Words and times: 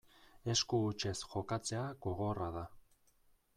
Esku 0.53 0.79
hutsez 0.85 1.13
jokatzea 1.35 1.85
gogorra 2.07 2.51
da. 2.59 2.67